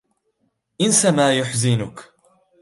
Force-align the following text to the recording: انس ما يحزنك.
انس 0.81 1.05
ما 1.05 1.31
يحزنك. 1.33 2.11